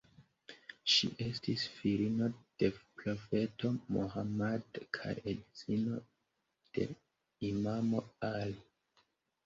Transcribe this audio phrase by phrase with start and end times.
[0.93, 2.29] Ŝi estis filino
[2.63, 2.71] de
[3.03, 6.03] profeto Mohammad kaj edzino
[6.81, 6.91] de
[7.55, 8.61] imamo Ali.